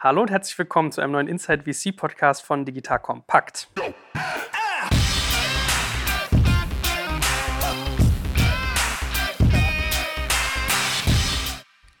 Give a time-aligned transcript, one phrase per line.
[0.00, 3.68] Hallo und herzlich willkommen zu einem neuen Inside VC Podcast von Digital Kompakt.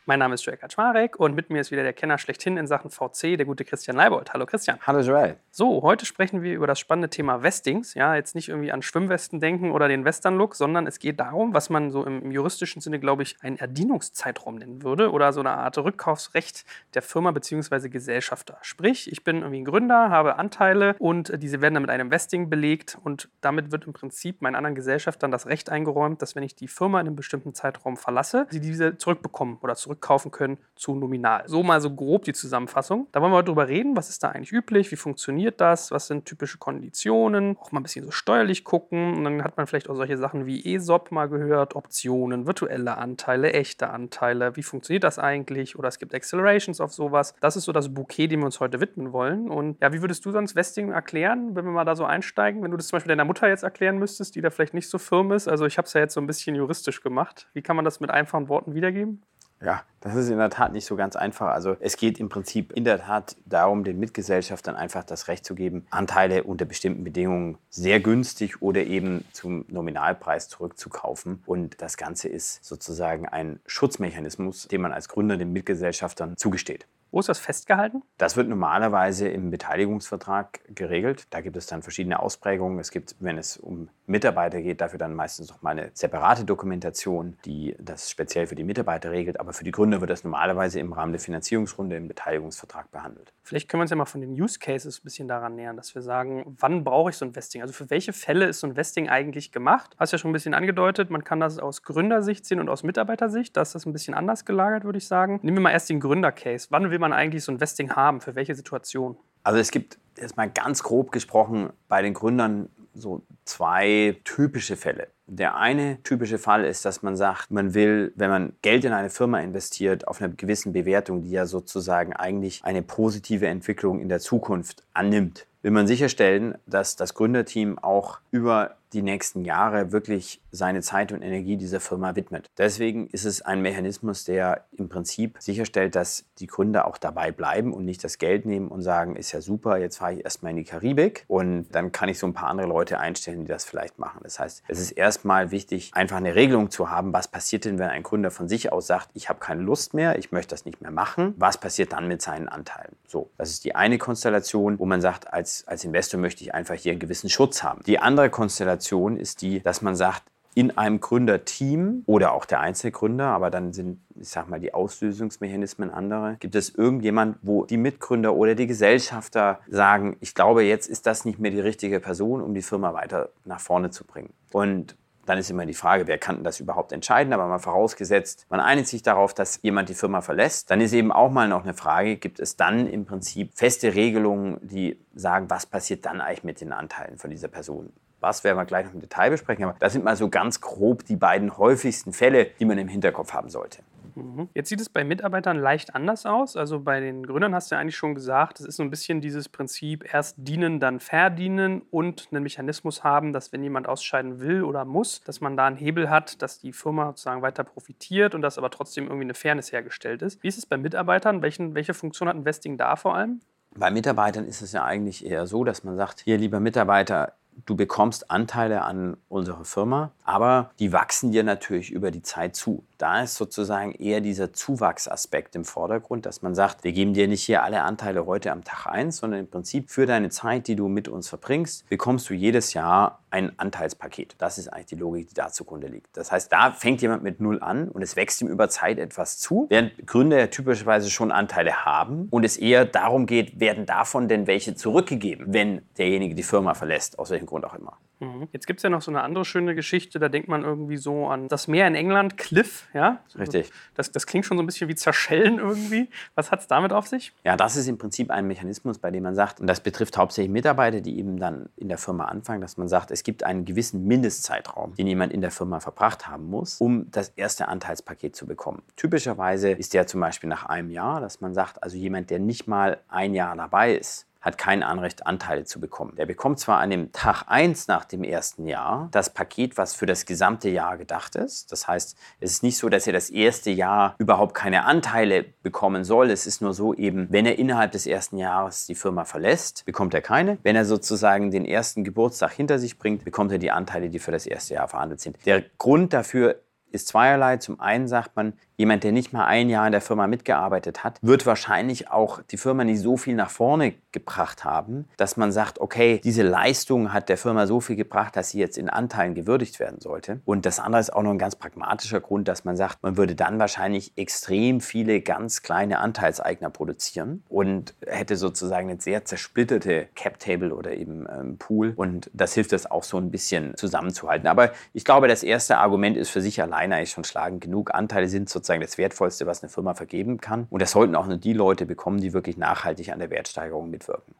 [0.08, 2.90] Mein Name ist Joel Kaczmarek und mit mir ist wieder der Kenner schlechthin in Sachen
[2.90, 4.32] VC, der gute Christian Leibold.
[4.32, 4.78] Hallo Christian.
[4.86, 5.36] Hallo Joel.
[5.50, 7.92] So, heute sprechen wir über das spannende Thema Vestings.
[7.92, 11.68] Ja, jetzt nicht irgendwie an Schwimmwesten denken oder den Western-Look, sondern es geht darum, was
[11.68, 15.50] man so im, im juristischen Sinne, glaube ich, einen Erdienungszeitraum nennen würde oder so eine
[15.50, 17.90] Art Rückkaufsrecht der Firma bzw.
[17.90, 18.56] Gesellschafter.
[18.62, 22.48] Sprich, ich bin irgendwie ein Gründer, habe Anteile und diese werden dann mit einem Vesting
[22.48, 26.54] belegt und damit wird im Prinzip meinen anderen Gesellschaftern das Recht eingeräumt, dass wenn ich
[26.54, 30.94] die Firma in einem bestimmten Zeitraum verlasse, sie diese zurückbekommen oder zurück zurückkaufen können zu
[30.94, 31.42] nominal.
[31.46, 33.08] So mal so grob die Zusammenfassung.
[33.12, 36.06] Da wollen wir heute drüber reden, was ist da eigentlich üblich, wie funktioniert das, was
[36.06, 39.16] sind typische Konditionen, auch mal ein bisschen so steuerlich gucken.
[39.16, 43.52] Und dann hat man vielleicht auch solche Sachen wie ESOP mal gehört, Optionen, virtuelle Anteile,
[43.52, 45.78] echte Anteile, wie funktioniert das eigentlich?
[45.78, 47.34] Oder es gibt Accelerations auf sowas.
[47.40, 49.50] Das ist so das Bouquet, dem wir uns heute widmen wollen.
[49.50, 52.70] Und ja, wie würdest du sonst Vesting erklären, wenn wir mal da so einsteigen, wenn
[52.70, 55.32] du das zum Beispiel deiner Mutter jetzt erklären müsstest, die da vielleicht nicht so firm
[55.32, 57.48] ist, also ich habe es ja jetzt so ein bisschen juristisch gemacht.
[57.52, 59.22] Wie kann man das mit einfachen Worten wiedergeben?
[59.60, 61.48] Ja, das ist in der Tat nicht so ganz einfach.
[61.48, 65.54] Also es geht im Prinzip in der Tat darum, den Mitgesellschaftern einfach das Recht zu
[65.56, 71.42] geben, Anteile unter bestimmten Bedingungen sehr günstig oder eben zum Nominalpreis zurückzukaufen.
[71.46, 76.86] Und das Ganze ist sozusagen ein Schutzmechanismus, den man als Gründer den Mitgesellschaftern zugesteht.
[77.10, 78.02] Wo ist das festgehalten?
[78.18, 81.26] Das wird normalerweise im Beteiligungsvertrag geregelt.
[81.30, 82.78] Da gibt es dann verschiedene Ausprägungen.
[82.78, 87.36] Es gibt, wenn es um Mitarbeiter geht, dafür dann meistens noch mal eine separate Dokumentation,
[87.44, 89.40] die das speziell für die Mitarbeiter regelt.
[89.40, 93.32] Aber für die Gründer wird das normalerweise im Rahmen der Finanzierungsrunde im Beteiligungsvertrag behandelt.
[93.42, 95.94] Vielleicht können wir uns ja mal von den Use Cases ein bisschen daran nähern, dass
[95.94, 97.62] wir sagen, wann brauche ich so ein Vesting?
[97.62, 99.96] Also für welche Fälle ist so ein Vesting eigentlich gemacht?
[99.98, 103.56] Hast ja schon ein bisschen angedeutet, man kann das aus Gründersicht sehen und aus Mitarbeitersicht.
[103.56, 105.40] Da ist das ein bisschen anders gelagert, würde ich sagen.
[105.42, 106.66] Nehmen wir mal erst den Gründercase.
[106.70, 108.20] Wann will will man eigentlich so ein Vesting haben?
[108.20, 109.16] Für welche Situation?
[109.44, 115.08] Also es gibt erstmal ganz grob gesprochen bei den Gründern so zwei typische Fälle.
[115.26, 119.10] Der eine typische Fall ist, dass man sagt, man will, wenn man Geld in eine
[119.10, 124.18] Firma investiert, auf einer gewissen Bewertung, die ja sozusagen eigentlich eine positive Entwicklung in der
[124.18, 130.80] Zukunft annimmt, will man sicherstellen, dass das Gründerteam auch über die nächsten Jahre wirklich seine
[130.80, 132.50] Zeit und Energie dieser Firma widmet.
[132.56, 137.72] Deswegen ist es ein Mechanismus, der im Prinzip sicherstellt, dass die Gründer auch dabei bleiben
[137.72, 140.56] und nicht das Geld nehmen und sagen, ist ja super, jetzt fahre ich erstmal in
[140.56, 143.98] die Karibik und dann kann ich so ein paar andere Leute einstellen, die das vielleicht
[143.98, 144.20] machen.
[144.22, 147.88] Das heißt, es ist erstmal wichtig, einfach eine Regelung zu haben, was passiert denn, wenn
[147.88, 150.80] ein Gründer von sich aus sagt, ich habe keine Lust mehr, ich möchte das nicht
[150.80, 152.96] mehr machen, was passiert dann mit seinen Anteilen?
[153.06, 156.74] So, das ist die eine Konstellation, wo man sagt, als, als Investor möchte ich einfach
[156.74, 157.82] hier einen gewissen Schutz haben.
[157.84, 158.77] Die andere Konstellation
[159.16, 160.24] ist die, dass man sagt,
[160.58, 165.88] in einem Gründerteam oder auch der Einzelgründer, aber dann sind, ich sag mal, die Auslösungsmechanismen
[165.88, 166.36] andere.
[166.40, 171.24] Gibt es irgendjemand, wo die Mitgründer oder die Gesellschafter sagen, ich glaube, jetzt ist das
[171.24, 174.32] nicht mehr die richtige Person, um die Firma weiter nach vorne zu bringen?
[174.52, 174.96] Und
[175.26, 177.32] dann ist immer die Frage, wer kann das überhaupt entscheiden?
[177.32, 181.12] Aber mal vorausgesetzt, man einigt sich darauf, dass jemand die Firma verlässt, dann ist eben
[181.12, 185.66] auch mal noch eine Frage, gibt es dann im Prinzip feste Regelungen, die sagen, was
[185.66, 187.92] passiert dann eigentlich mit den Anteilen von dieser Person?
[188.20, 191.04] Was werden wir gleich noch im Detail besprechen, aber das sind mal so ganz grob
[191.04, 193.82] die beiden häufigsten Fälle, die man im Hinterkopf haben sollte.
[194.18, 194.48] Mhm.
[194.54, 196.56] Jetzt sieht es bei Mitarbeitern leicht anders aus.
[196.56, 199.20] Also bei den Gründern hast du ja eigentlich schon gesagt, es ist so ein bisschen
[199.20, 204.64] dieses Prinzip erst dienen, dann verdienen und einen Mechanismus haben, dass wenn jemand ausscheiden will
[204.64, 208.42] oder muss, dass man da einen Hebel hat, dass die Firma sozusagen weiter profitiert und
[208.42, 210.42] dass aber trotzdem irgendwie eine Fairness hergestellt ist.
[210.42, 211.42] Wie ist es bei Mitarbeitern?
[211.42, 213.40] Welchen, welche Funktion hat Investing da vor allem?
[213.76, 217.34] Bei Mitarbeitern ist es ja eigentlich eher so, dass man sagt, hier lieber Mitarbeiter,
[217.66, 222.84] du bekommst Anteile an unserer Firma, aber die wachsen dir natürlich über die Zeit zu.
[222.98, 227.44] Da ist sozusagen eher dieser Zuwachsaspekt im Vordergrund, dass man sagt, wir geben dir nicht
[227.44, 230.88] hier alle Anteile heute am Tag eins, sondern im Prinzip für deine Zeit, die du
[230.88, 234.34] mit uns verbringst, bekommst du jedes Jahr ein Anteilspaket.
[234.38, 236.16] Das ist eigentlich die Logik, die da zugrunde liegt.
[236.16, 239.38] Das heißt, da fängt jemand mit null an und es wächst ihm über Zeit etwas
[239.38, 244.26] zu, während Gründer ja typischerweise schon Anteile haben und es eher darum geht, werden davon
[244.26, 247.96] denn welche zurückgegeben, wenn derjenige die Firma verlässt, aus welchem Grund auch immer.
[248.20, 248.48] Mhm.
[248.52, 251.26] Jetzt gibt es ja noch so eine andere schöne Geschichte, da denkt man irgendwie so
[251.28, 253.20] an das Meer in England, Cliff, ja?
[253.38, 253.70] Richtig.
[253.94, 256.08] Das, das klingt schon so ein bisschen wie Zerschellen irgendwie.
[256.34, 257.32] Was hat es damit auf sich?
[257.44, 260.50] Ja, das ist im Prinzip ein Mechanismus, bei dem man sagt, und das betrifft hauptsächlich
[260.50, 264.06] Mitarbeiter, die eben dann in der Firma anfangen, dass man sagt, es gibt einen gewissen
[264.06, 268.82] Mindestzeitraum, den jemand in der Firma verbracht haben muss, um das erste Anteilspaket zu bekommen.
[268.96, 272.66] Typischerweise ist der zum Beispiel nach einem Jahr, dass man sagt, also jemand, der nicht
[272.66, 276.14] mal ein Jahr dabei ist, hat kein Anrecht, Anteile zu bekommen.
[276.16, 280.06] Der bekommt zwar an dem Tag 1 nach dem ersten Jahr das Paket, was für
[280.06, 281.72] das gesamte Jahr gedacht ist.
[281.72, 286.04] Das heißt, es ist nicht so, dass er das erste Jahr überhaupt keine Anteile bekommen
[286.04, 286.30] soll.
[286.30, 290.14] Es ist nur so eben, wenn er innerhalb des ersten Jahres die Firma verlässt, bekommt
[290.14, 290.58] er keine.
[290.62, 294.32] Wenn er sozusagen den ersten Geburtstag hinter sich bringt, bekommt er die Anteile, die für
[294.32, 295.36] das erste Jahr verhandelt sind.
[295.46, 297.58] Der Grund dafür ist zweierlei.
[297.58, 301.18] Zum einen sagt man, jemand, der nicht mal ein Jahr in der Firma mitgearbeitet hat,
[301.20, 305.80] wird wahrscheinlich auch die Firma nicht so viel nach vorne gebracht haben, dass man sagt,
[305.80, 309.80] okay, diese Leistung hat der Firma so viel gebracht, dass sie jetzt in Anteilen gewürdigt
[309.80, 310.40] werden sollte.
[310.44, 313.34] Und das andere ist auch noch ein ganz pragmatischer Grund, dass man sagt, man würde
[313.34, 320.72] dann wahrscheinlich extrem viele ganz kleine Anteilseigner produzieren und hätte sozusagen eine sehr zersplitterte Cap-Table
[320.72, 321.92] oder eben ähm, Pool.
[321.96, 324.46] Und das hilft das auch so ein bisschen zusammenzuhalten.
[324.46, 327.94] Aber ich glaube, das erste Argument ist für sich alleine eigentlich schon schlagend genug.
[327.94, 330.66] Anteile sind sozusagen das Wertvollste, was eine Firma vergeben kann.
[330.70, 334.34] Und das sollten auch nur die Leute bekommen, die wirklich nachhaltig an der Wertsteigerung mitwirken.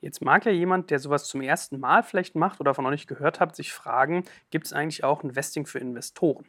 [0.00, 3.06] Jetzt mag ja jemand, der sowas zum ersten Mal vielleicht macht oder von noch nicht
[3.06, 6.44] gehört hat, sich fragen, gibt es eigentlich auch ein Vesting für Investoren?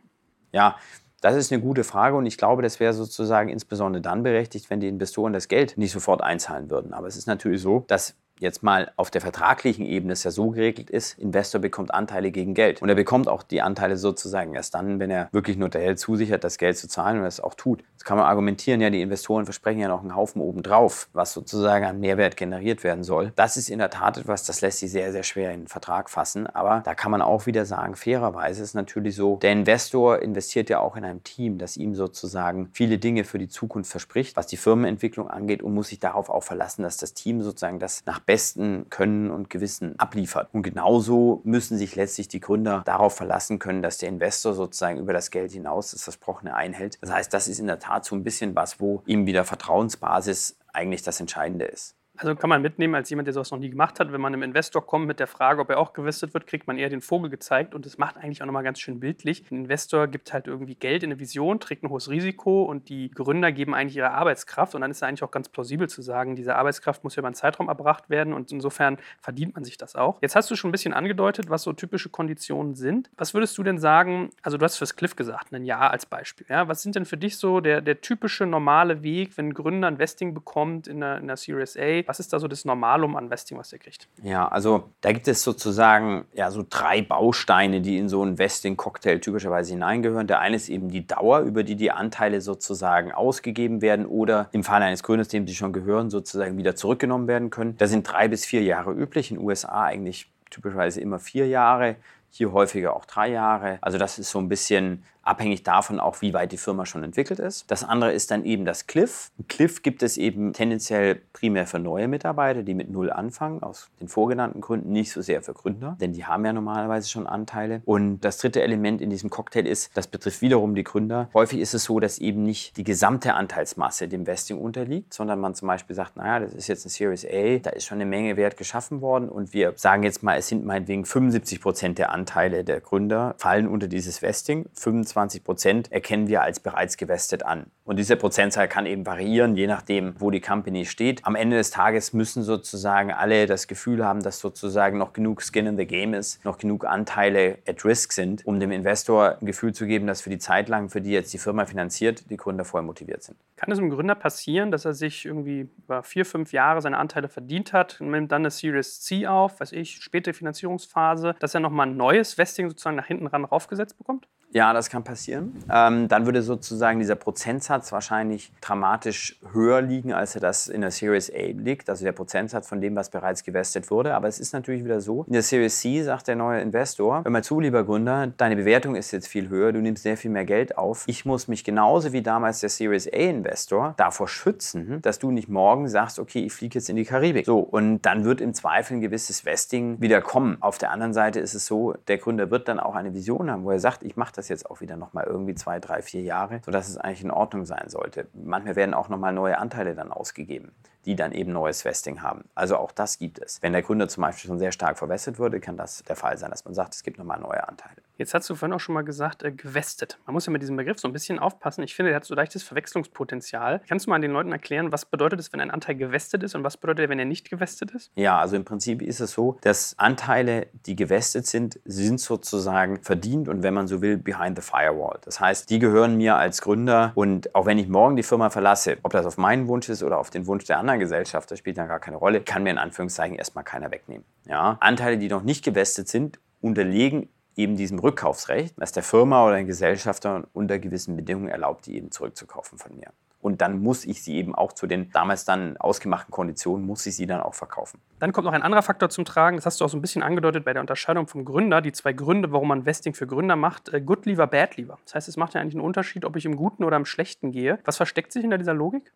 [0.52, 0.76] Ja,
[1.22, 4.80] das ist eine gute Frage und ich glaube, das wäre sozusagen insbesondere dann berechtigt, wenn
[4.80, 6.94] die Investoren das Geld nicht sofort einzahlen würden.
[6.94, 10.52] Aber es ist natürlich so, dass jetzt mal auf der vertraglichen Ebene es ja so
[10.52, 12.82] geregelt ist, Investor bekommt Anteile gegen Geld.
[12.82, 16.58] Und er bekommt auch die Anteile sozusagen erst dann, wenn er wirklich Notariell zusichert, das
[16.58, 17.84] Geld zu zahlen und das auch tut.
[17.94, 21.86] Jetzt kann man argumentieren, ja, die Investoren versprechen ja noch einen Haufen obendrauf, was sozusagen
[21.86, 23.32] an Mehrwert generiert werden soll.
[23.36, 26.10] Das ist in der Tat etwas, das lässt sich sehr, sehr schwer in den Vertrag
[26.10, 26.46] fassen.
[26.48, 30.80] Aber da kann man auch wieder sagen, fairerweise ist natürlich so, der Investor investiert ja
[30.80, 34.58] auch in einem Team, das ihm sozusagen viele Dinge für die Zukunft verspricht, was die
[34.58, 38.90] Firmenentwicklung angeht und muss sich darauf auch verlassen, dass das Team sozusagen das nach besten
[38.90, 40.50] Können und Gewissen abliefert.
[40.54, 45.14] Und genauso müssen sich letztlich die Gründer darauf verlassen können, dass der Investor sozusagen über
[45.14, 46.98] das Geld hinaus das Versprochene einhält.
[47.02, 50.58] Das heißt, das ist in der Tat so ein bisschen was, wo ihm wieder Vertrauensbasis
[50.74, 51.96] eigentlich das Entscheidende ist.
[52.18, 54.12] Also kann man mitnehmen als jemand, der sowas noch nie gemacht hat.
[54.12, 56.78] Wenn man einem Investor kommt mit der Frage, ob er auch gewistet wird, kriegt man
[56.78, 59.50] eher den Vogel gezeigt und das macht eigentlich auch nochmal ganz schön bildlich.
[59.52, 63.10] Ein Investor gibt halt irgendwie Geld in eine Vision, trägt ein hohes Risiko und die
[63.10, 66.36] Gründer geben eigentlich ihre Arbeitskraft und dann ist es eigentlich auch ganz plausibel zu sagen,
[66.36, 69.96] diese Arbeitskraft muss ja über einen Zeitraum erbracht werden und insofern verdient man sich das
[69.96, 70.22] auch.
[70.22, 73.10] Jetzt hast du schon ein bisschen angedeutet, was so typische Konditionen sind.
[73.18, 76.46] Was würdest du denn sagen, also du hast fürs Cliff gesagt, ein Jahr als Beispiel.
[76.48, 76.68] Ja?
[76.68, 79.98] Was sind denn für dich so der, der typische normale Weg, wenn ein Gründer ein
[79.98, 82.03] Vesting bekommt in der, in der Series A?
[82.08, 84.08] Was ist da so das Normalum an Vesting, was ihr kriegt?
[84.22, 89.20] Ja, also da gibt es sozusagen ja, so drei Bausteine, die in so einen Vesting-Cocktail
[89.20, 90.28] typischerweise hineingehören.
[90.28, 94.64] Der eine ist eben die Dauer, über die die Anteile sozusagen ausgegeben werden oder im
[94.64, 97.78] Fall eines Gründers, dem sie schon gehören, sozusagen wieder zurückgenommen werden können.
[97.78, 101.96] Da sind drei bis vier Jahre üblich, in den USA eigentlich typischerweise immer vier Jahre,
[102.30, 103.78] hier häufiger auch drei Jahre.
[103.82, 107.40] Also das ist so ein bisschen abhängig davon auch, wie weit die Firma schon entwickelt
[107.40, 107.70] ist.
[107.72, 109.32] Das andere ist dann eben das Cliff.
[109.40, 113.90] Ein Cliff gibt es eben tendenziell primär für neue Mitarbeiter, die mit Null anfangen, aus
[114.00, 117.82] den vorgenannten Gründen, nicht so sehr für Gründer, denn die haben ja normalerweise schon Anteile.
[117.86, 121.30] Und das dritte Element in diesem Cocktail ist, das betrifft wiederum die Gründer.
[121.34, 125.56] Häufig ist es so, dass eben nicht die gesamte Anteilsmasse dem Vesting unterliegt, sondern man
[125.56, 128.36] zum Beispiel sagt, naja, das ist jetzt ein Series A, da ist schon eine Menge
[128.38, 132.64] Wert geschaffen worden und wir sagen jetzt mal, es sind meinetwegen 75 Prozent der Anteile
[132.64, 137.68] der Gründer fallen unter dieses Vesting, 25 25 Prozent erkennen wir als bereits gewestet an.
[137.86, 141.26] Und diese Prozentzahl kann eben variieren, je nachdem, wo die Company steht.
[141.26, 145.68] Am Ende des Tages müssen sozusagen alle das Gefühl haben, dass sozusagen noch genug Skin
[145.68, 149.74] in the Game ist, noch genug Anteile at risk sind, um dem Investor ein Gefühl
[149.74, 152.64] zu geben, dass für die Zeit lang, für die jetzt die Firma finanziert, die Gründer
[152.64, 153.38] voll motiviert sind.
[153.58, 157.28] Kann es einem Gründer passieren, dass er sich irgendwie über vier, fünf Jahre seine Anteile
[157.28, 161.60] verdient hat und nimmt dann eine Series C auf, weiß ich, späte Finanzierungsphase, dass er
[161.60, 164.28] nochmal ein neues Vesting sozusagen nach hinten ran raufgesetzt bekommt?
[164.54, 165.58] Ja, das kann passieren.
[165.72, 170.92] Ähm, dann würde sozusagen dieser Prozentsatz wahrscheinlich dramatisch höher liegen, als er das in der
[170.92, 174.14] Series A liegt, also der Prozentsatz von dem, was bereits gewestet wurde.
[174.14, 177.32] Aber es ist natürlich wieder so, in der Series C sagt der neue Investor, hör
[177.32, 180.46] mal zu, lieber Gründer, deine Bewertung ist jetzt viel höher, du nimmst sehr viel mehr
[180.46, 181.06] Geld auf.
[181.08, 185.50] Ich muss mich genauso wie damals der Series A Investor davor schützen, dass du nicht
[185.50, 187.48] morgen sagst, okay, ich fliege jetzt in die Karibik.
[187.48, 190.58] So, und dann wird im Zweifel ein gewisses Vesting wieder kommen.
[190.60, 193.64] Auf der anderen Seite ist es so, der Gründer wird dann auch eine Vision haben,
[193.64, 196.22] wo er sagt, ich mache das das jetzt auch wieder nochmal irgendwie zwei, drei, vier
[196.22, 198.28] Jahre, sodass es eigentlich in Ordnung sein sollte.
[198.34, 200.72] Manchmal werden auch nochmal neue Anteile dann ausgegeben,
[201.06, 202.46] die dann eben neues Vesting haben.
[202.56, 203.62] Also auch das gibt es.
[203.62, 206.52] Wenn der Gründer zum Beispiel schon sehr stark verwässert wurde, kann das der Fall sein,
[206.52, 208.02] dass man sagt, es gibt nochmal neue Anteile.
[208.18, 210.20] Jetzt hast du vorhin auch schon mal gesagt, äh, gewestet.
[210.26, 211.84] Man muss ja mit diesem Begriff so ein bisschen aufpassen.
[211.84, 213.82] Ich finde, der hat so leichtes Verwechslungspotenzial.
[213.88, 216.64] Kannst du mal den Leuten erklären, was bedeutet es, wenn ein Anteil gewestet ist und
[216.64, 218.12] was bedeutet er, wenn er nicht gewestet ist?
[218.16, 223.50] Ja, also im Prinzip ist es so, dass Anteile, die gewestet sind, sind sozusagen verdient
[223.50, 225.18] und wenn man so will, behind the firewall.
[225.22, 228.98] Das heißt, die gehören mir als Gründer und auch wenn ich morgen die Firma verlasse,
[229.02, 231.80] ob das auf meinen Wunsch ist oder auf den Wunsch der anderen Gesellschaft, das spielt
[231.80, 234.24] dann gar keine Rolle, kann mir in Anführungszeichen erstmal keiner wegnehmen.
[234.46, 234.78] Ja?
[234.82, 239.68] Anteile, die noch nicht gewestet sind, unterlegen eben diesem Rückkaufsrecht, dass der Firma oder ein
[239.68, 243.12] Gesellschafter unter gewissen Bedingungen erlaubt, die eben zurückzukaufen von mir.
[243.44, 247.18] Und dann muss ich sie eben auch zu den damals dann ausgemachten Konditionen, muss ich
[247.18, 248.00] sie dann auch verkaufen.
[248.20, 250.24] Dann kommt noch ein anderer Faktor zum Tragen, das hast du auch so ein bisschen
[250.24, 251.82] angedeutet bei der Unterscheidung vom Gründer.
[251.82, 254.98] Die zwei Gründe, warum man Vesting für Gründer macht, äh, Good Lever, Bad Lever.
[255.04, 257.52] Das heißt, es macht ja eigentlich einen Unterschied, ob ich im Guten oder im Schlechten
[257.52, 257.80] gehe.
[257.84, 259.12] Was versteckt sich hinter dieser Logik?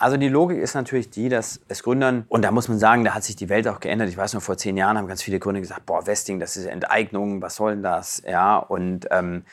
[0.00, 3.12] Also die Logik ist natürlich die, dass es Gründern, und da muss man sagen, da
[3.12, 4.08] hat sich die Welt auch geändert.
[4.08, 6.64] Ich weiß noch, vor zehn Jahren haben ganz viele Gründer gesagt, boah, Vesting, das ist
[6.64, 8.22] Enteignung, was soll denn das?
[8.26, 9.44] Ja, und ähm,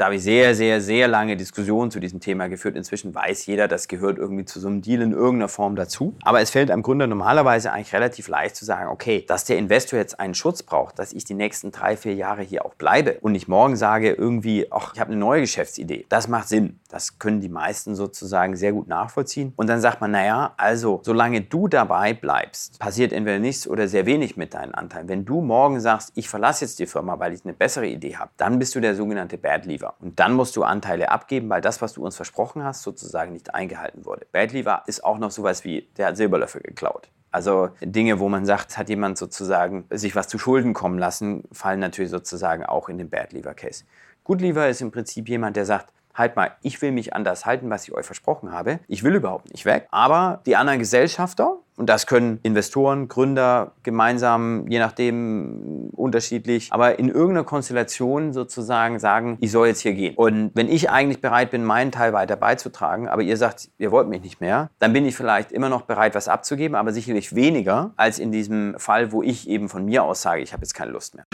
[0.00, 2.74] da habe ich sehr, sehr, sehr lange Diskussionen zu diesem Thema geführt.
[2.74, 6.16] Inzwischen weiß jeder, das gehört irgendwie zu so einem Deal in irgendeiner Form dazu.
[6.22, 9.98] Aber es fällt einem Gründer normalerweise eigentlich relativ leicht zu sagen, okay, dass der Investor
[9.98, 13.32] jetzt einen Schutz braucht, dass ich die nächsten drei, vier Jahre hier auch bleibe und
[13.32, 16.06] nicht morgen sage irgendwie, ach, ich habe eine neue Geschäftsidee.
[16.08, 16.80] Das macht Sinn.
[16.88, 19.52] Das können die meisten sozusagen sehr gut nachvollziehen.
[19.56, 24.06] Und dann sagt man, naja, also solange du dabei bleibst, passiert entweder nichts oder sehr
[24.06, 25.10] wenig mit deinen Anteilen.
[25.10, 28.30] Wenn du morgen sagst, ich verlasse jetzt die Firma, weil ich eine bessere Idee habe,
[28.38, 29.89] dann bist du der sogenannte Bad Lever.
[29.98, 33.54] Und dann musst du Anteile abgeben, weil das, was du uns versprochen hast, sozusagen nicht
[33.54, 34.26] eingehalten wurde.
[34.32, 37.08] Badly war ist auch noch sowas wie, der hat Silberlöffel geklaut.
[37.32, 41.80] Also Dinge, wo man sagt, hat jemand sozusagen sich was zu Schulden kommen lassen, fallen
[41.80, 43.84] natürlich sozusagen auch in den Bad Lever Case.
[44.24, 47.46] Good Lever ist im Prinzip jemand, der sagt, halt mal, ich will mich an das
[47.46, 48.80] halten, was ich euch versprochen habe.
[48.88, 49.86] Ich will überhaupt nicht weg.
[49.90, 57.08] Aber die anderen Gesellschafter, und das können Investoren, Gründer gemeinsam, je nachdem unterschiedlich, aber in
[57.08, 60.14] irgendeiner Konstellation sozusagen sagen, ich soll jetzt hier gehen.
[60.14, 64.08] Und wenn ich eigentlich bereit bin, meinen Teil weiter beizutragen, aber ihr sagt, ihr wollt
[64.08, 67.92] mich nicht mehr, dann bin ich vielleicht immer noch bereit, was abzugeben, aber sicherlich weniger
[67.96, 70.90] als in diesem Fall, wo ich eben von mir aus sage, ich habe jetzt keine
[70.90, 71.24] Lust mehr.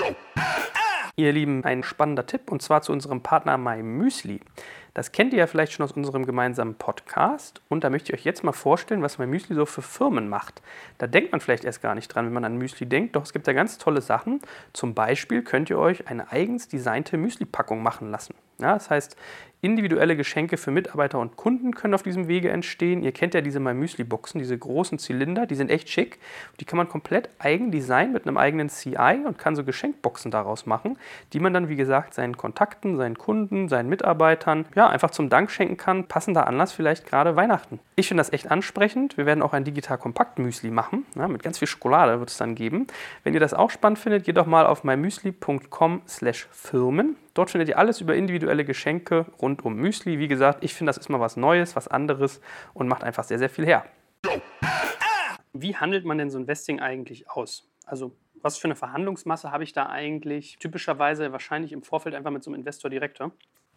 [1.18, 4.38] Ihr Lieben, ein spannender Tipp und zwar zu unserem Partner MyMüsli.
[4.92, 8.24] Das kennt ihr ja vielleicht schon aus unserem gemeinsamen Podcast und da möchte ich euch
[8.26, 10.60] jetzt mal vorstellen, was MyMüsli so für Firmen macht.
[10.98, 13.32] Da denkt man vielleicht erst gar nicht dran, wenn man an Müsli denkt, doch es
[13.32, 14.42] gibt da ganz tolle Sachen.
[14.74, 18.34] Zum Beispiel könnt ihr euch eine eigens designte Müsli-Packung machen lassen.
[18.58, 19.16] Ja, das heißt,
[19.66, 23.02] individuelle Geschenke für Mitarbeiter und Kunden können auf diesem Wege entstehen.
[23.02, 26.18] Ihr kennt ja diese My Müsli Boxen, diese großen Zylinder, die sind echt schick.
[26.60, 30.66] Die kann man komplett eigen designen mit einem eigenen CI und kann so Geschenkboxen daraus
[30.66, 30.98] machen,
[31.32, 35.50] die man dann wie gesagt seinen Kontakten, seinen Kunden, seinen Mitarbeitern ja einfach zum Dank
[35.50, 36.06] schenken kann.
[36.06, 37.80] Passender Anlass vielleicht gerade Weihnachten.
[37.96, 39.16] Ich finde das echt ansprechend.
[39.16, 42.36] Wir werden auch ein digital kompakt Müsli machen, ja, mit ganz viel Schokolade wird es
[42.36, 42.86] dann geben.
[43.24, 47.16] Wenn ihr das auch spannend findet, geht doch mal auf mymüsli.com/firmen.
[47.36, 50.18] Dort findet ihr alles über individuelle Geschenke rund um Müsli.
[50.18, 52.40] Wie gesagt, ich finde, das ist mal was Neues, was anderes
[52.72, 53.84] und macht einfach sehr, sehr viel her.
[55.52, 57.68] Wie handelt man denn so ein Vesting eigentlich aus?
[57.84, 60.56] Also was für eine Verhandlungsmasse habe ich da eigentlich?
[60.60, 63.20] Typischerweise wahrscheinlich im Vorfeld einfach mit so einem Investor direkt.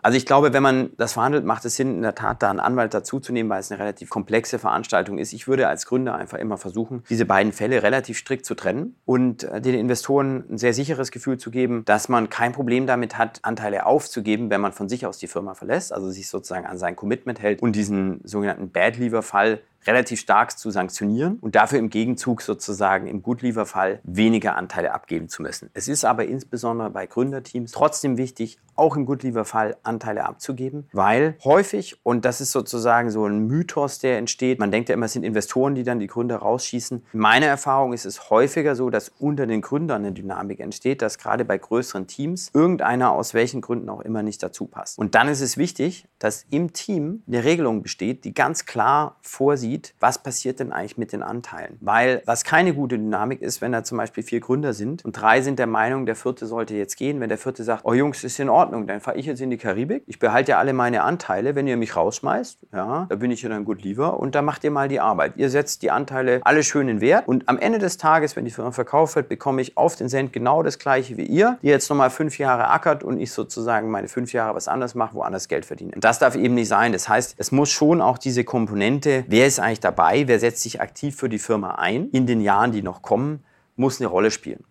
[0.01, 2.61] Also ich glaube, wenn man das verhandelt, macht es Sinn, in der Tat da einen
[2.61, 5.33] Anwalt dazuzunehmen, weil es eine relativ komplexe Veranstaltung ist.
[5.33, 9.43] Ich würde als Gründer einfach immer versuchen, diese beiden Fälle relativ strikt zu trennen und
[9.43, 13.39] äh, den Investoren ein sehr sicheres Gefühl zu geben, dass man kein Problem damit hat,
[13.41, 16.95] Anteile aufzugeben, wenn man von sich aus die Firma verlässt, also sich sozusagen an sein
[16.95, 21.89] Commitment hält und diesen sogenannten Bad Lever Fall relativ stark zu sanktionieren und dafür im
[21.89, 25.69] Gegenzug sozusagen im Gutlieferfall weniger Anteile abgeben zu müssen.
[25.73, 31.99] Es ist aber insbesondere bei Gründerteams trotzdem wichtig, auch im Gutlieferfall Anteile abzugeben, weil häufig,
[32.03, 35.23] und das ist sozusagen so ein Mythos, der entsteht, man denkt ja immer, es sind
[35.23, 37.05] Investoren, die dann die Gründer rausschießen.
[37.11, 41.43] Meine Erfahrung ist es häufiger so, dass unter den Gründern eine Dynamik entsteht, dass gerade
[41.43, 44.97] bei größeren Teams irgendeiner aus welchen Gründen auch immer nicht dazu passt.
[44.97, 49.68] Und dann ist es wichtig, dass im Team eine Regelung besteht, die ganz klar vorsieht,
[49.69, 51.77] sieht, was passiert denn eigentlich mit den Anteilen.
[51.81, 55.41] Weil was keine gute Dynamik ist, wenn da zum Beispiel vier Gründer sind und drei
[55.41, 57.19] sind der Meinung, der vierte sollte jetzt gehen.
[57.19, 59.57] Wenn der vierte sagt, oh Jungs, ist in Ordnung, dann fahre ich jetzt in die
[59.57, 60.03] Karibik.
[60.07, 61.55] Ich behalte ja alle meine Anteile.
[61.55, 64.63] Wenn ihr mich rausschmeißt, ja, da bin ich ja dann gut lieber und da macht
[64.63, 65.33] ihr mal die Arbeit.
[65.35, 68.51] Ihr setzt die Anteile alle schön in Wert und am Ende des Tages, wenn die
[68.51, 71.89] Firma verkauft wird, bekomme ich auf den Cent genau das gleiche wie ihr, die jetzt
[71.89, 75.65] nochmal fünf Jahre ackert und ich sozusagen meine fünf Jahre was anderes mache, woanders Geld
[75.65, 75.91] verdiene.
[75.93, 76.91] Und das darf eben nicht sein.
[76.91, 80.81] Das heißt, es muss schon auch diese Komponente, wer ist eigentlich dabei, wer setzt sich
[80.81, 83.43] aktiv für die Firma ein, in den Jahren, die noch kommen,
[83.75, 84.63] muss eine Rolle spielen.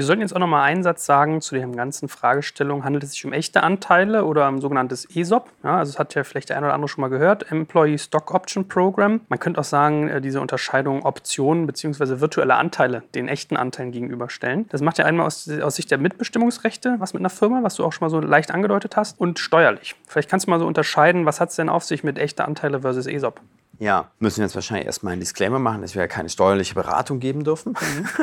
[0.00, 2.84] Wir sollten jetzt auch noch mal einen Satz sagen zu den ganzen Fragestellungen.
[2.84, 5.50] Handelt es sich um echte Anteile oder um sogenanntes ESOP?
[5.64, 7.50] Ja, also das hat ja vielleicht der eine oder andere schon mal gehört.
[7.50, 9.20] Employee Stock Option Program.
[9.28, 12.20] Man könnte auch sagen, äh, diese Unterscheidung Optionen bzw.
[12.20, 14.68] virtuelle Anteile den echten Anteilen gegenüberstellen.
[14.68, 17.84] Das macht ja einmal aus, aus Sicht der Mitbestimmungsrechte was mit einer Firma, was du
[17.84, 19.96] auch schon mal so leicht angedeutet hast, und steuerlich.
[20.06, 22.80] Vielleicht kannst du mal so unterscheiden, was hat es denn auf sich mit echten Anteile
[22.80, 23.40] versus ESOP?
[23.80, 27.18] Ja, müssen wir jetzt wahrscheinlich erstmal einen Disclaimer machen, dass wir ja keine steuerliche Beratung
[27.18, 27.74] geben dürfen.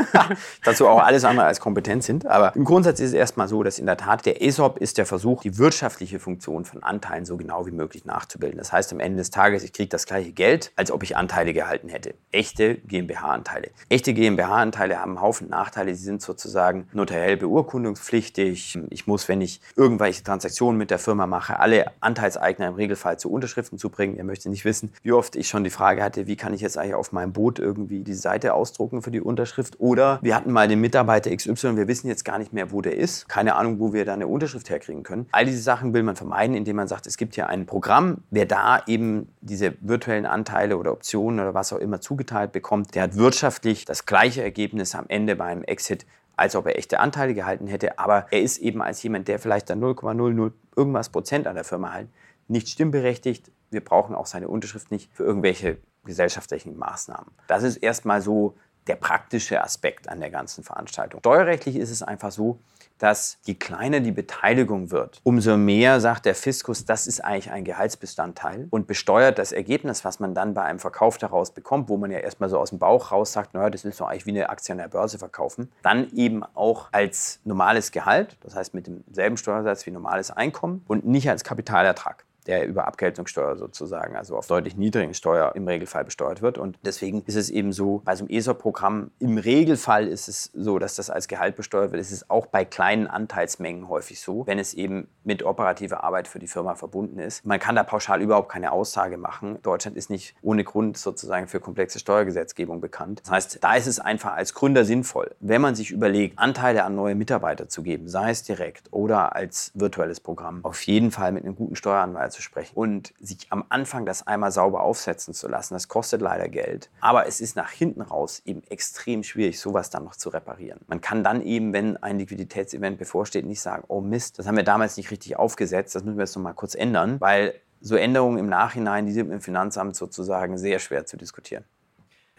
[0.63, 2.27] Dazu auch alles andere als kompetent sind.
[2.27, 5.07] Aber im Grundsatz ist es erstmal so, dass in der Tat der ESOP ist der
[5.07, 8.59] Versuch, die wirtschaftliche Funktion von Anteilen so genau wie möglich nachzubilden.
[8.59, 11.53] Das heißt am Ende des Tages, ich kriege das gleiche Geld, als ob ich Anteile
[11.53, 12.13] gehalten hätte.
[12.31, 13.71] Echte GmbH-Anteile.
[13.89, 15.95] Echte GmbH-Anteile haben einen Haufen Nachteile.
[15.95, 18.77] Sie sind sozusagen notariell beurkundungspflichtig.
[18.91, 23.31] Ich muss, wenn ich irgendwelche Transaktionen mit der Firma mache, alle Anteilseigner im Regelfall zu
[23.31, 24.17] Unterschriften zu bringen.
[24.17, 26.61] Ihr möchtet nicht wissen, wie oft ich ich schon die Frage hatte, wie kann ich
[26.61, 29.79] jetzt eigentlich auf meinem Boot irgendwie die Seite ausdrucken für die Unterschrift?
[29.79, 32.97] Oder wir hatten mal den Mitarbeiter XY, wir wissen jetzt gar nicht mehr, wo der
[32.97, 33.27] ist.
[33.29, 35.27] Keine Ahnung, wo wir da eine Unterschrift herkriegen können.
[35.31, 38.17] All diese Sachen will man vermeiden, indem man sagt, es gibt hier ein Programm.
[38.29, 43.03] Wer da eben diese virtuellen Anteile oder Optionen oder was auch immer zugeteilt bekommt, der
[43.03, 46.05] hat wirtschaftlich das gleiche Ergebnis am Ende beim Exit
[46.39, 47.97] als ob er echte Anteile gehalten hätte.
[47.97, 51.91] Aber er ist eben als jemand, der vielleicht dann 0,00 irgendwas Prozent an der Firma
[51.91, 52.09] hält,
[52.47, 53.51] nicht stimmberechtigt.
[53.69, 57.31] Wir brauchen auch seine Unterschrift nicht für irgendwelche gesellschaftlichen Maßnahmen.
[57.47, 58.55] Das ist erstmal so
[58.87, 61.19] der praktische Aspekt an der ganzen Veranstaltung.
[61.19, 62.59] Steuerrechtlich ist es einfach so,
[62.97, 67.63] dass je kleiner die Beteiligung wird, umso mehr sagt der Fiskus, das ist eigentlich ein
[67.63, 72.09] Gehaltsbestandteil und besteuert das Ergebnis, was man dann bei einem Verkauf daraus bekommt, wo man
[72.09, 74.49] ja erstmal so aus dem Bauch raus sagt, naja, das ist doch eigentlich wie eine
[74.49, 79.37] Aktie an der Börse verkaufen, dann eben auch als normales Gehalt, das heißt mit demselben
[79.37, 84.77] Steuersatz wie normales Einkommen und nicht als Kapitalertrag der über Abgeltungssteuer sozusagen, also auf deutlich
[84.77, 86.57] niedrigen Steuer im Regelfall besteuert wird.
[86.57, 90.79] Und deswegen ist es eben so, bei so einem ESOP-Programm, im Regelfall ist es so,
[90.79, 92.01] dass das als Gehalt besteuert wird.
[92.01, 96.39] Es ist auch bei kleinen Anteilsmengen häufig so, wenn es eben mit operativer Arbeit für
[96.39, 97.45] die Firma verbunden ist.
[97.45, 99.59] Man kann da pauschal überhaupt keine Aussage machen.
[99.61, 103.21] Deutschland ist nicht ohne Grund sozusagen für komplexe Steuergesetzgebung bekannt.
[103.23, 106.95] Das heißt, da ist es einfach als Gründer sinnvoll, wenn man sich überlegt, Anteile an
[106.95, 111.43] neue Mitarbeiter zu geben, sei es direkt oder als virtuelles Programm, auf jeden Fall mit
[111.43, 115.73] einem guten Steueranwalt zu sprechen und sich am Anfang das einmal sauber aufsetzen zu lassen.
[115.73, 116.91] Das kostet leider Geld.
[117.01, 120.79] Aber es ist nach hinten raus eben extrem schwierig, sowas dann noch zu reparieren.
[120.87, 124.63] Man kann dann eben, wenn ein Liquiditätsevent bevorsteht, nicht sagen, oh Mist, das haben wir
[124.63, 128.37] damals nicht richtig aufgesetzt, das müssen wir jetzt noch mal kurz ändern, weil so Änderungen
[128.37, 131.63] im Nachhinein, die sind im Finanzamt sozusagen sehr schwer zu diskutieren.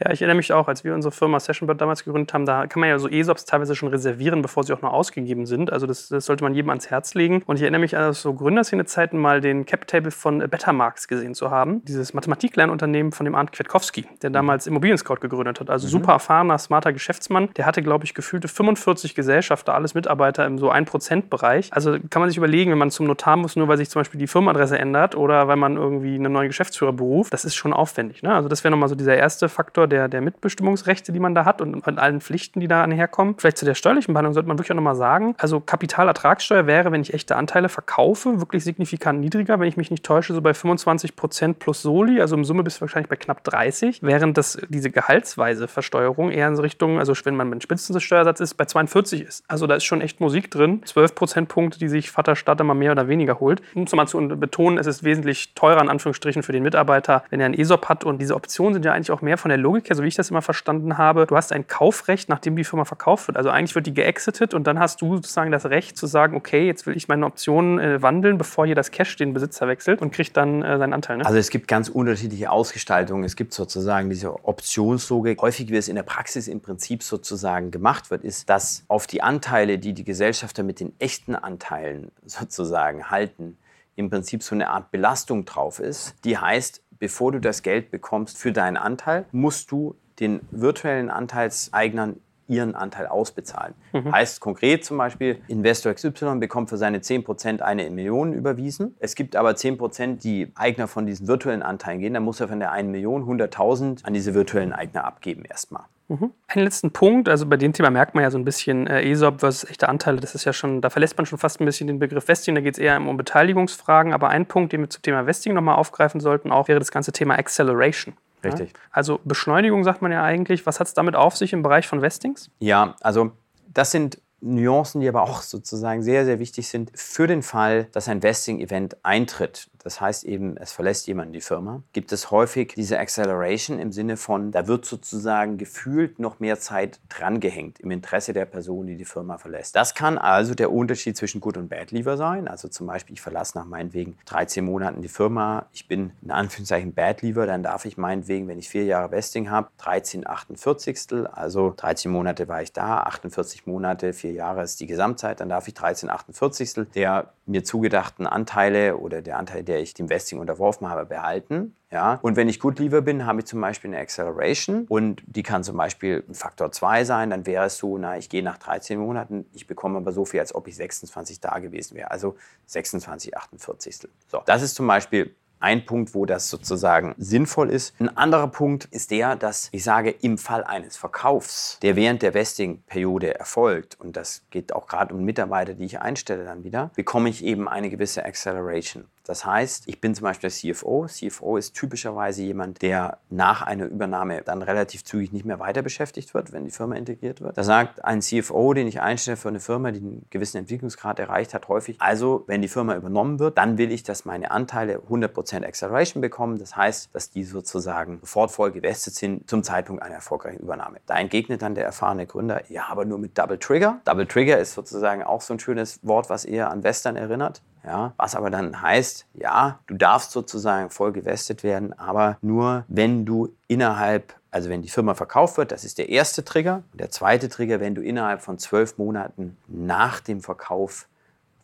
[0.00, 2.80] Ja, ich erinnere mich auch, als wir unsere Firma Sessionbird damals gegründet haben, da kann
[2.80, 5.72] man ja so ESOPs teilweise schon reservieren, bevor sie auch noch ausgegeben sind.
[5.72, 7.42] Also das, das sollte man jedem ans Herz legen.
[7.46, 11.84] Und ich erinnere mich an so Gründerszene-Zeiten mal den Cap-Table von Bettermarks gesehen zu haben.
[11.84, 15.68] Dieses Mathematiklernunternehmen von dem Arndt Kwiatkowski, der damals Immobilien Scout gegründet hat.
[15.68, 15.90] Also mhm.
[15.90, 17.48] super erfahrener, smarter Geschäftsmann.
[17.56, 21.72] Der hatte, glaube ich, gefühlte 45 Gesellschafter, alles Mitarbeiter im so 1%-Bereich.
[21.72, 24.20] Also kann man sich überlegen, wenn man zum Notar muss, nur weil sich zum Beispiel
[24.20, 28.22] die Firmenadresse ändert oder weil man irgendwie einen neuen Geschäftsführer beruft, das ist schon aufwendig.
[28.22, 28.32] Ne?
[28.32, 31.60] Also das wäre nochmal so dieser erste Faktor, der, der Mitbestimmungsrechte, die man da hat
[31.60, 33.34] und an allen Pflichten, die da anherkommen.
[33.38, 37.00] Vielleicht zu der steuerlichen Behandlung sollte man wirklich auch nochmal sagen, also Kapitalertragssteuer wäre, wenn
[37.00, 41.16] ich echte Anteile verkaufe, wirklich signifikant niedriger, wenn ich mich nicht täusche, so bei 25
[41.16, 44.90] Prozent plus Soli, also im Summe bist du wahrscheinlich bei knapp 30, während das, diese
[44.90, 49.44] gehaltsweise Versteuerung eher in Richtung, also wenn man mit Spitzensteuersatz ist, bei 42 ist.
[49.48, 50.82] Also da ist schon echt Musik drin.
[50.84, 53.62] 12 Prozentpunkte, die sich Vater Stadt immer mehr oder weniger holt.
[53.74, 57.40] Um es mal zu betonen, es ist wesentlich teurer in Anführungsstrichen für den Mitarbeiter, wenn
[57.40, 59.77] er einen ESOP hat und diese Optionen sind ja eigentlich auch mehr von der Logik
[59.86, 62.84] her, so wie ich das immer verstanden habe, du hast ein Kaufrecht, nachdem die Firma
[62.84, 63.36] verkauft wird.
[63.36, 66.66] Also eigentlich wird die geexitet und dann hast du sozusagen das Recht zu sagen, okay,
[66.66, 70.10] jetzt will ich meine Optionen äh, wandeln, bevor hier das Cash den Besitzer wechselt und
[70.12, 71.18] kriegt dann äh, seinen Anteil.
[71.18, 71.26] Ne?
[71.26, 73.24] Also es gibt ganz unterschiedliche Ausgestaltungen.
[73.24, 75.40] Es gibt sozusagen diese Optionslogik.
[75.40, 79.22] Häufig, wie es in der Praxis im Prinzip sozusagen gemacht wird, ist, dass auf die
[79.22, 83.58] Anteile, die die Gesellschafter mit den echten Anteilen sozusagen halten,
[83.98, 86.14] im Prinzip so eine Art Belastung drauf ist.
[86.24, 92.20] Die heißt, bevor du das Geld bekommst für deinen Anteil, musst du den virtuellen Anteilseignern
[92.48, 93.74] ihren Anteil ausbezahlen.
[93.92, 94.10] Mhm.
[94.10, 98.96] Heißt konkret zum Beispiel, Investor XY bekommt für seine 10% eine Million überwiesen.
[98.98, 102.14] Es gibt aber 10%, die Eigner von diesen virtuellen Anteilen gehen.
[102.14, 105.84] Dann muss er von der 1 Million 100.000 an diese virtuellen Eigner abgeben erstmal.
[106.08, 106.32] Mhm.
[106.46, 109.40] Einen letzten Punkt, also bei dem Thema merkt man ja so ein bisschen äh, ESOP
[109.40, 111.98] versus echte Anteile, das ist ja schon, da verlässt man schon fast ein bisschen den
[111.98, 115.26] Begriff Vesting, da geht es eher um Beteiligungsfragen, aber ein Punkt, den wir zum Thema
[115.26, 118.14] Vesting nochmal aufgreifen sollten, auch wäre das ganze Thema Acceleration.
[118.42, 118.70] Richtig.
[118.70, 118.78] Ja?
[118.90, 120.64] Also Beschleunigung sagt man ja eigentlich.
[120.64, 122.50] Was hat es damit auf sich im Bereich von Vestings?
[122.60, 123.32] Ja, also
[123.66, 128.08] das sind Nuancen, die aber auch sozusagen sehr, sehr wichtig sind für den Fall, dass
[128.08, 129.68] ein Vesting-Event eintritt.
[129.82, 134.16] Das heißt eben, es verlässt jemand die Firma, gibt es häufig diese Acceleration im Sinne
[134.16, 139.04] von, da wird sozusagen gefühlt noch mehr Zeit drangehängt im Interesse der Person, die die
[139.04, 139.76] Firma verlässt.
[139.76, 142.48] Das kann also der Unterschied zwischen Good und Bad Leaver sein.
[142.48, 146.94] Also zum Beispiel, ich verlasse nach meinetwegen 13 Monaten die Firma, ich bin in Anführungszeichen
[146.94, 150.98] Bad Leaver, dann darf ich meinetwegen, wenn ich vier Jahre Vesting habe, 13 48.
[151.32, 155.68] Also 13 Monate war ich da, 48 Monate, vier Jahre ist die Gesamtzeit, dann darf
[155.68, 156.86] ich 13 48.
[156.94, 161.76] der mir zugedachten Anteile oder der Anteil, der ich dem Vesting unterworfen habe, behalten.
[161.90, 162.18] Ja?
[162.22, 165.62] Und wenn ich gut lieber bin, habe ich zum Beispiel eine Acceleration und die kann
[165.62, 167.30] zum Beispiel ein Faktor 2 sein.
[167.30, 170.40] Dann wäre es so, na, ich gehe nach 13 Monaten, ich bekomme aber so viel,
[170.40, 172.10] als ob ich 26 da gewesen wäre.
[172.10, 174.08] Also 26 48.
[174.26, 177.94] So, das ist zum Beispiel ein Punkt, wo das sozusagen sinnvoll ist.
[178.00, 182.34] Ein anderer Punkt ist der, dass ich sage, im Fall eines Verkaufs, der während der
[182.34, 187.28] Vesting-Periode erfolgt, und das geht auch gerade um Mitarbeiter, die ich einstelle dann wieder, bekomme
[187.28, 189.04] ich eben eine gewisse Acceleration.
[189.28, 191.04] Das heißt, ich bin zum Beispiel CFO.
[191.06, 196.32] CFO ist typischerweise jemand, der nach einer Übernahme dann relativ zügig nicht mehr weiter beschäftigt
[196.32, 197.58] wird, wenn die Firma integriert wird.
[197.58, 201.52] Da sagt ein CFO, den ich einstelle für eine Firma, die einen gewissen Entwicklungsgrad erreicht
[201.52, 205.28] hat, häufig, also wenn die Firma übernommen wird, dann will ich, dass meine Anteile 100%
[205.52, 206.58] Acceleration bekommen.
[206.58, 210.98] Das heißt, dass die sozusagen sofort voll gewestet sind zum Zeitpunkt einer erfolgreichen Übernahme.
[211.06, 214.00] Da entgegnet dann der erfahrene Gründer, ja, aber nur mit Double Trigger.
[214.04, 217.62] Double Trigger ist sozusagen auch so ein schönes Wort, was eher an Western erinnert.
[217.84, 223.24] Ja, was aber dann heißt, ja, du darfst sozusagen voll gewestet werden, aber nur wenn
[223.24, 226.82] du innerhalb, also wenn die Firma verkauft wird, das ist der erste Trigger.
[226.92, 231.08] Der zweite Trigger, wenn du innerhalb von zwölf Monaten nach dem Verkauf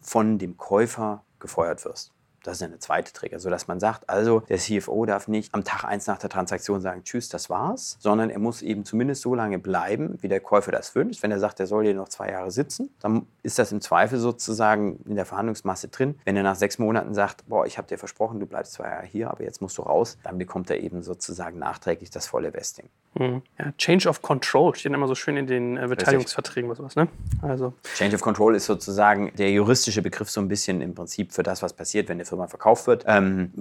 [0.01, 2.14] von dem Käufer gefeuert wirst.
[2.45, 5.85] Das ist eine zweite Trigger, sodass man sagt, also der CFO darf nicht am Tag
[5.85, 9.59] eins nach der Transaktion sagen, tschüss, das war's, sondern er muss eben zumindest so lange
[9.59, 11.23] bleiben, wie der Käufer das wünscht.
[11.23, 14.19] Wenn er sagt, er soll hier noch zwei Jahre sitzen, dann ist das im Zweifel
[14.19, 16.17] sozusagen in der Verhandlungsmasse drin.
[16.25, 19.07] Wenn er nach sechs Monaten sagt, boah, ich habe dir versprochen, du bleibst zwei Jahre
[19.07, 22.91] hier, aber jetzt musst du raus, dann bekommt er eben sozusagen nachträglich das volle Vesting.
[23.15, 23.43] Mhm.
[23.59, 26.97] Ja, Change of Control steht immer so schön in den äh, Beteiligungsverträgen oder sowas.
[26.97, 27.09] Ne?
[27.43, 27.73] Also.
[27.95, 31.63] Change of Control ist sozusagen der juristische Begriff so ein bisschen im Prinzip für das,
[31.63, 33.05] was passiert, wenn eine Firma verkauft wird.
[33.07, 33.53] Ähm,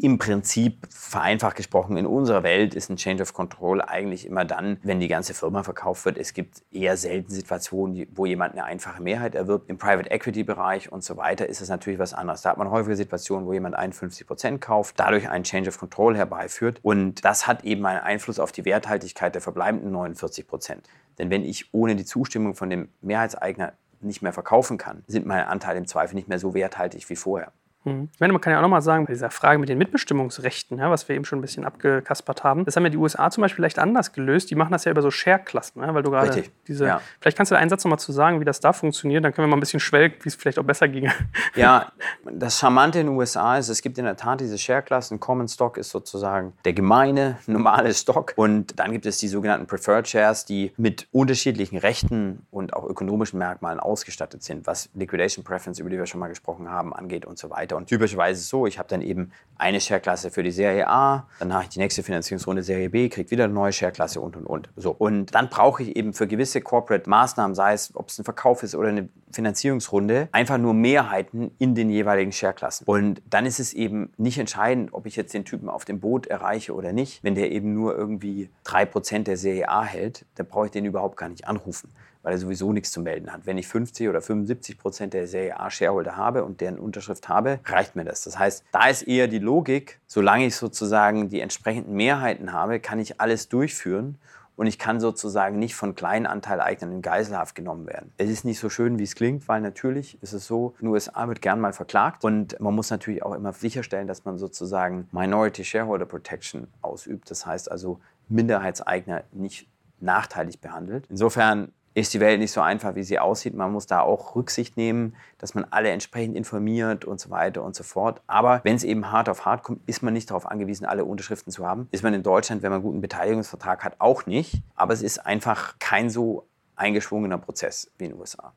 [0.00, 4.78] Im Prinzip, vereinfacht gesprochen, in unserer Welt ist ein Change of Control eigentlich immer dann,
[4.84, 6.16] wenn die ganze Firma verkauft wird.
[6.16, 9.68] Es gibt eher selten Situationen, wo jemand eine einfache Mehrheit erwirbt.
[9.68, 12.42] Im Private Equity Bereich und so weiter ist es natürlich was anderes.
[12.42, 16.16] Da hat man häufige Situationen, wo jemand 51 Prozent kauft, dadurch einen Change of Control
[16.16, 16.78] herbeiführt.
[16.82, 20.88] Und das hat eben einen Einfluss auf die Werthaltigkeit der verbleibenden 49 Prozent.
[21.18, 25.48] Denn wenn ich ohne die Zustimmung von dem Mehrheitseigner nicht mehr verkaufen kann, sind meine
[25.48, 27.52] Anteile im Zweifel nicht mehr so werthaltig wie vorher.
[27.84, 28.10] Mhm.
[28.12, 30.90] Ich meine, man kann ja auch nochmal sagen, bei dieser Frage mit den Mitbestimmungsrechten, ja,
[30.90, 33.62] was wir eben schon ein bisschen abgekaspert haben, das haben ja die USA zum Beispiel
[33.62, 34.50] vielleicht anders gelöst.
[34.50, 36.86] Die machen das ja über so Share-Klassen, ja, weil du gerade diese.
[36.86, 37.00] Ja.
[37.20, 39.46] Vielleicht kannst du da einen Satz nochmal zu sagen, wie das da funktioniert, dann können
[39.46, 41.12] wir mal ein bisschen schwelgen, wie es vielleicht auch besser ginge.
[41.54, 41.92] Ja,
[42.30, 45.18] das Charmante in den USA ist, es gibt in der Tat diese Share-Klassen.
[45.18, 48.34] Common Stock ist sozusagen der gemeine, normale Stock.
[48.36, 53.38] Und dann gibt es die sogenannten Preferred Shares, die mit unterschiedlichen Rechten und auch ökonomischen
[53.38, 57.38] Merkmalen ausgestattet sind, was Liquidation Preference, über die wir schon mal gesprochen haben, angeht und
[57.38, 57.76] so weiter weiter.
[57.76, 61.26] Und typischerweise ist es so, ich habe dann eben eine Share-Klasse für die Serie A,
[61.38, 64.46] dann mache ich die nächste Finanzierungsrunde Serie B, kriege wieder eine neue Share-Klasse und, und,
[64.46, 64.70] und.
[64.76, 64.90] So.
[64.90, 68.74] Und dann brauche ich eben für gewisse Corporate-Maßnahmen, sei es, ob es ein Verkauf ist
[68.74, 72.84] oder eine Finanzierungsrunde, einfach nur Mehrheiten in den jeweiligen Share-Klassen.
[72.86, 76.26] Und dann ist es eben nicht entscheidend, ob ich jetzt den Typen auf dem Boot
[76.26, 77.22] erreiche oder nicht.
[77.22, 81.18] Wenn der eben nur irgendwie 3% der Serie A hält, dann brauche ich den überhaupt
[81.18, 81.90] gar nicht anrufen
[82.22, 83.46] weil er sowieso nichts zu melden hat.
[83.46, 87.60] Wenn ich 50 oder 75 Prozent der Serie A Shareholder habe und deren Unterschrift habe,
[87.64, 88.24] reicht mir das.
[88.24, 92.98] Das heißt, da ist eher die Logik, solange ich sozusagen die entsprechenden Mehrheiten habe, kann
[92.98, 94.18] ich alles durchführen
[94.60, 98.12] und ich kann sozusagen nicht von kleinen Anteileignern in Geiselhaft genommen werden.
[98.18, 100.92] Es ist nicht so schön, wie es klingt, weil natürlich ist es so, in den
[100.92, 105.08] USA wird gern mal verklagt und man muss natürlich auch immer sicherstellen, dass man sozusagen
[105.12, 107.30] Minority Shareholder Protection ausübt.
[107.30, 109.66] Das heißt also Minderheitseigner nicht
[109.98, 111.06] nachteilig behandelt.
[111.08, 113.54] Insofern ist die Welt nicht so einfach, wie sie aussieht.
[113.54, 117.74] Man muss da auch Rücksicht nehmen, dass man alle entsprechend informiert und so weiter und
[117.74, 118.22] so fort.
[118.26, 121.52] Aber wenn es eben hart auf hart kommt, ist man nicht darauf angewiesen, alle Unterschriften
[121.52, 121.88] zu haben.
[121.90, 124.62] Ist man in Deutschland, wenn man einen guten Beteiligungsvertrag hat, auch nicht.
[124.76, 128.52] Aber es ist einfach kein so eingeschwungener Prozess wie in den USA.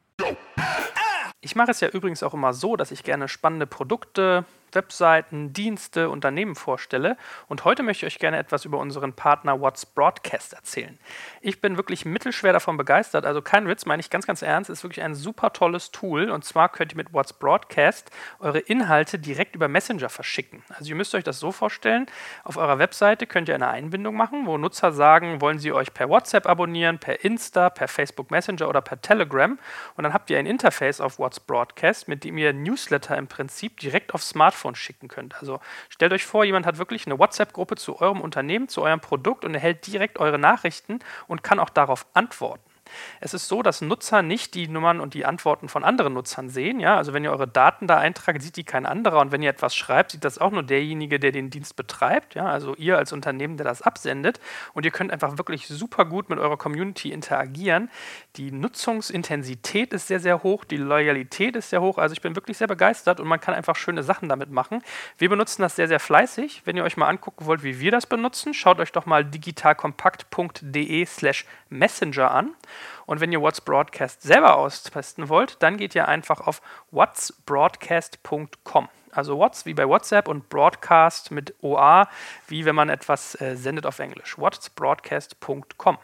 [1.41, 6.09] Ich mache es ja übrigens auch immer so, dass ich gerne spannende Produkte, Webseiten, Dienste,
[6.09, 7.17] Unternehmen vorstelle.
[7.47, 10.97] Und heute möchte ich euch gerne etwas über unseren Partner What's Broadcast erzählen.
[11.41, 13.25] Ich bin wirklich mittelschwer davon begeistert.
[13.25, 14.69] Also kein Witz, meine ich ganz, ganz ernst.
[14.69, 16.29] Ist wirklich ein super tolles Tool.
[16.29, 20.63] Und zwar könnt ihr mit What's Broadcast eure Inhalte direkt über Messenger verschicken.
[20.69, 22.07] Also ihr müsst euch das so vorstellen.
[22.43, 26.09] Auf eurer Webseite könnt ihr eine Einbindung machen, wo Nutzer sagen, wollen sie euch per
[26.09, 29.59] WhatsApp abonnieren, per Insta, per Facebook Messenger oder per Telegram.
[29.95, 33.79] Und dann habt ihr ein Interface auf What's Broadcast, mit dem ihr Newsletter im Prinzip
[33.79, 35.35] direkt auf Smartphone Smartphone schicken könnt.
[35.39, 39.45] Also stellt euch vor, jemand hat wirklich eine WhatsApp-Gruppe zu eurem Unternehmen, zu eurem Produkt
[39.45, 42.72] und erhält direkt eure Nachrichten und kann auch darauf antworten.
[43.19, 46.79] Es ist so, dass Nutzer nicht die Nummern und die Antworten von anderen Nutzern sehen.
[46.79, 46.97] Ja?
[46.97, 49.19] Also wenn ihr eure Daten da eintragt, sieht die kein anderer.
[49.19, 52.35] Und wenn ihr etwas schreibt, sieht das auch nur derjenige, der den Dienst betreibt.
[52.35, 52.47] Ja?
[52.47, 54.39] Also ihr als Unternehmen, der das absendet.
[54.73, 57.89] Und ihr könnt einfach wirklich super gut mit eurer Community interagieren.
[58.35, 60.63] Die Nutzungsintensität ist sehr, sehr hoch.
[60.65, 61.97] Die Loyalität ist sehr hoch.
[61.97, 64.81] Also ich bin wirklich sehr begeistert und man kann einfach schöne Sachen damit machen.
[65.17, 66.61] Wir benutzen das sehr, sehr fleißig.
[66.65, 71.05] Wenn ihr euch mal angucken wollt, wie wir das benutzen, schaut euch doch mal digitalkompakt.de
[71.05, 72.51] slash messenger an.
[73.05, 78.89] Und wenn ihr What's Broadcast selber austesten wollt, dann geht ihr einfach auf whatsbroadcast.com.
[79.11, 82.09] Also What's wie bei WhatsApp und Broadcast mit OA,
[82.47, 84.37] wie wenn man etwas äh, sendet auf Englisch.
[84.37, 85.97] whatsbroadcast.com.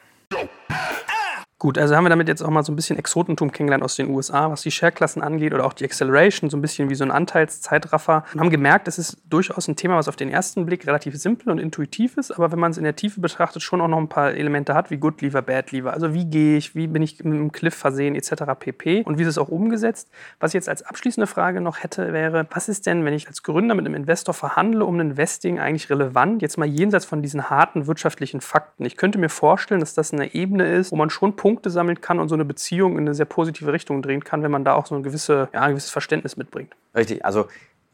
[1.61, 4.09] Gut, also haben wir damit jetzt auch mal so ein bisschen Exotentum kennengelernt aus den
[4.09, 7.11] USA, was die Share-Klassen angeht oder auch die Acceleration, so ein bisschen wie so ein
[7.11, 8.23] Anteilszeitraffer.
[8.33, 11.49] Und haben gemerkt, es ist durchaus ein Thema, was auf den ersten Blick relativ simpel
[11.49, 14.07] und intuitiv ist, aber wenn man es in der Tiefe betrachtet, schon auch noch ein
[14.07, 15.91] paar Elemente hat, wie Good Lever, Bad Lever.
[15.91, 18.43] Also wie gehe ich, wie bin ich mit einem Cliff versehen, etc.
[18.57, 19.03] pp.
[19.03, 20.09] Und wie ist es auch umgesetzt.
[20.39, 23.43] Was ich jetzt als abschließende Frage noch hätte, wäre, was ist denn, wenn ich als
[23.43, 27.49] Gründer mit einem Investor verhandle, um ein Investing eigentlich relevant, jetzt mal jenseits von diesen
[27.49, 28.85] harten wirtschaftlichen Fakten.
[28.85, 31.99] Ich könnte mir vorstellen, dass das eine Ebene ist, wo man schon Punkte Punkte sammeln
[31.99, 34.75] kann und so eine Beziehung in eine sehr positive Richtung drehen kann, wenn man da
[34.75, 36.75] auch so ein, gewisse, ja, ein gewisses Verständnis mitbringt.
[36.95, 37.47] Richtig, also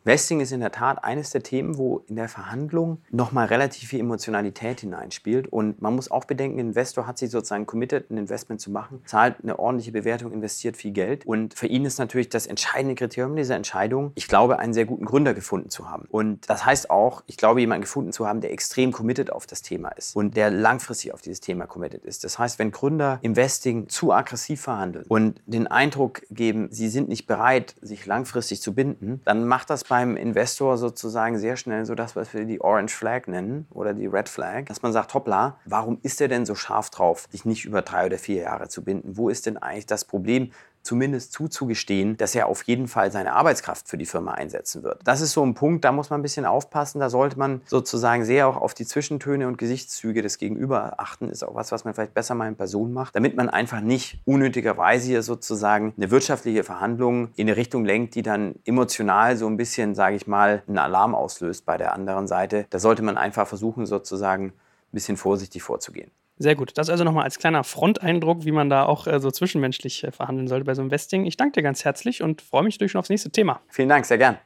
[0.05, 3.99] Vesting ist in der Tat eines der Themen, wo in der Verhandlung nochmal relativ viel
[3.99, 5.47] Emotionalität hineinspielt.
[5.47, 9.01] Und man muss auch bedenken, ein Investor hat sich sozusagen committed, ein Investment zu machen,
[9.05, 11.25] zahlt eine ordentliche Bewertung, investiert viel Geld.
[11.25, 15.05] Und für ihn ist natürlich das entscheidende Kriterium dieser Entscheidung, ich glaube, einen sehr guten
[15.05, 16.05] Gründer gefunden zu haben.
[16.11, 19.63] Und das heißt auch, ich glaube, jemanden gefunden zu haben, der extrem committed auf das
[19.63, 22.23] Thema ist und der langfristig auf dieses Thema committed ist.
[22.23, 27.25] Das heißt, wenn Gründer Investing zu aggressiv verhandeln und den Eindruck geben, sie sind nicht
[27.25, 31.95] bereit, sich langfristig zu binden, dann macht das bei beim Investor sozusagen sehr schnell so
[31.95, 35.57] das, was wir die Orange Flag nennen oder die Red Flag, dass man sagt, hoppla,
[35.63, 38.83] warum ist er denn so scharf drauf, sich nicht über drei oder vier Jahre zu
[38.83, 39.15] binden?
[39.15, 40.51] Wo ist denn eigentlich das Problem?
[40.85, 45.01] Zumindest zuzugestehen, dass er auf jeden Fall seine Arbeitskraft für die Firma einsetzen wird.
[45.03, 46.99] Das ist so ein Punkt, da muss man ein bisschen aufpassen.
[46.99, 51.29] Da sollte man sozusagen sehr auch auf die Zwischentöne und Gesichtszüge des Gegenüber achten.
[51.29, 54.21] Ist auch was, was man vielleicht besser mal in Person macht, damit man einfach nicht
[54.25, 59.57] unnötigerweise hier sozusagen eine wirtschaftliche Verhandlung in eine Richtung lenkt, die dann emotional so ein
[59.57, 62.65] bisschen, sage ich mal, einen Alarm auslöst bei der anderen Seite.
[62.69, 64.53] Da sollte man einfach versuchen, sozusagen ein
[64.91, 66.11] bisschen vorsichtig vorzugehen.
[66.37, 66.77] Sehr gut.
[66.77, 70.47] Das also nochmal als kleiner Fronteindruck, wie man da auch äh, so zwischenmenschlich äh, verhandeln
[70.47, 71.25] sollte bei so einem Vesting.
[71.25, 73.61] Ich danke dir ganz herzlich und freue mich durch schon aufs nächste Thema.
[73.69, 74.37] Vielen Dank, sehr gern.